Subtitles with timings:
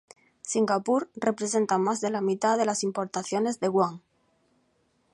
[0.41, 4.01] Singapur representa más de la mitad de las importaciones de Guam.